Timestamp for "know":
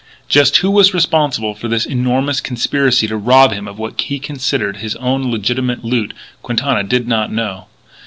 7.31-7.67